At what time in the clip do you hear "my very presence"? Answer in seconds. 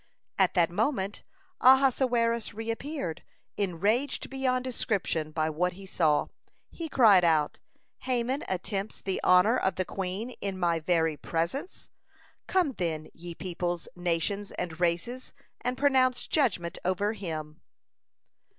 10.57-11.91